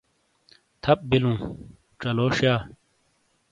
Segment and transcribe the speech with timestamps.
[0.81, 1.37] تھَپ بِیلوں،
[2.01, 2.55] چَلو شِیا۔